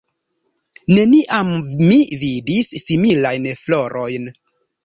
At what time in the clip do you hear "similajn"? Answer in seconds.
2.87-3.47